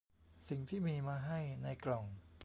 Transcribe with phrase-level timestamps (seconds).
[0.49, 2.05] สิ่งที่มีมาให้ในกล่อง